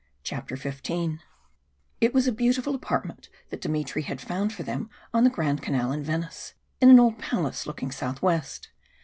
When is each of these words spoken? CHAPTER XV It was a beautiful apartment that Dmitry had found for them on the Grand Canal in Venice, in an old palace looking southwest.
CHAPTER 0.23 0.55
XV 0.55 1.19
It 2.01 2.11
was 2.11 2.25
a 2.27 2.31
beautiful 2.31 2.73
apartment 2.73 3.29
that 3.51 3.61
Dmitry 3.61 4.01
had 4.01 4.19
found 4.19 4.51
for 4.51 4.63
them 4.63 4.89
on 5.13 5.25
the 5.25 5.29
Grand 5.29 5.61
Canal 5.61 5.91
in 5.91 6.01
Venice, 6.03 6.55
in 6.81 6.89
an 6.89 6.99
old 6.99 7.19
palace 7.19 7.67
looking 7.67 7.91
southwest. 7.91 8.69